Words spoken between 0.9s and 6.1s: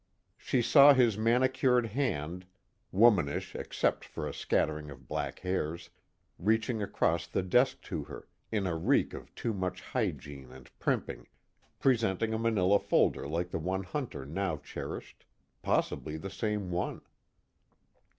his manicured hand, womanish except for a scattering of black hairs,